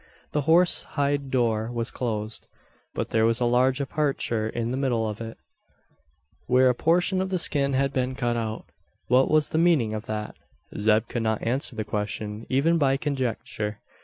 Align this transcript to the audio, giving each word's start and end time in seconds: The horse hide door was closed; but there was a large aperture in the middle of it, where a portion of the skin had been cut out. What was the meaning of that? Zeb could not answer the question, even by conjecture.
The 0.31 0.41
horse 0.49 0.81
hide 0.97 1.29
door 1.29 1.71
was 1.71 1.91
closed; 1.91 2.47
but 2.95 3.09
there 3.11 3.23
was 3.23 3.39
a 3.39 3.45
large 3.45 3.79
aperture 3.79 4.49
in 4.49 4.71
the 4.71 4.75
middle 4.75 5.07
of 5.07 5.21
it, 5.21 5.37
where 6.47 6.69
a 6.69 6.73
portion 6.73 7.21
of 7.21 7.29
the 7.29 7.37
skin 7.37 7.73
had 7.73 7.93
been 7.93 8.15
cut 8.15 8.35
out. 8.35 8.65
What 9.09 9.29
was 9.29 9.49
the 9.49 9.59
meaning 9.59 9.93
of 9.93 10.07
that? 10.07 10.33
Zeb 10.75 11.07
could 11.07 11.21
not 11.21 11.43
answer 11.45 11.75
the 11.75 11.83
question, 11.85 12.47
even 12.49 12.79
by 12.79 12.97
conjecture. 12.97 13.77